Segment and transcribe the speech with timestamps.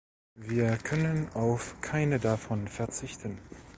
[0.33, 3.37] Wir können auf keine davon verzichten.